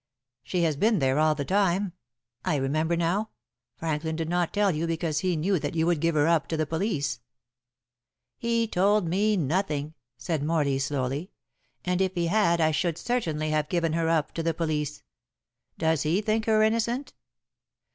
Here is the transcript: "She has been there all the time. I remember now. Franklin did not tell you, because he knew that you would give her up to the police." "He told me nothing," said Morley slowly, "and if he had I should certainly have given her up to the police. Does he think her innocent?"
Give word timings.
"She 0.41 0.63
has 0.63 0.77
been 0.77 0.97
there 0.97 1.19
all 1.19 1.35
the 1.35 1.45
time. 1.45 1.93
I 2.43 2.55
remember 2.55 2.97
now. 2.97 3.29
Franklin 3.75 4.15
did 4.15 4.29
not 4.29 4.51
tell 4.51 4.71
you, 4.71 4.87
because 4.87 5.19
he 5.19 5.35
knew 5.35 5.59
that 5.59 5.75
you 5.75 5.85
would 5.85 5.99
give 5.99 6.15
her 6.15 6.27
up 6.27 6.47
to 6.47 6.57
the 6.57 6.65
police." 6.65 7.19
"He 8.39 8.67
told 8.67 9.07
me 9.07 9.37
nothing," 9.37 9.93
said 10.17 10.41
Morley 10.41 10.79
slowly, 10.79 11.29
"and 11.85 12.01
if 12.01 12.15
he 12.15 12.25
had 12.25 12.59
I 12.59 12.71
should 12.71 12.97
certainly 12.97 13.51
have 13.51 13.69
given 13.69 13.93
her 13.93 14.09
up 14.09 14.31
to 14.33 14.41
the 14.41 14.55
police. 14.55 15.03
Does 15.77 16.01
he 16.01 16.19
think 16.19 16.45
her 16.45 16.63
innocent?" 16.63 17.13